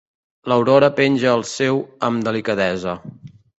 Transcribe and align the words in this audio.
L'Aurora 0.51 0.89
penja 1.01 1.29
el 1.35 1.45
seu 1.51 1.83
amb 2.09 2.27
delicadesa. 2.31 2.99